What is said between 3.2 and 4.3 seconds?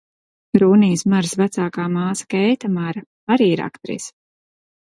arī ir aktrise.